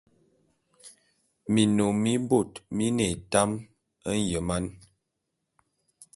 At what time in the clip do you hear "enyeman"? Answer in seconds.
4.11-4.65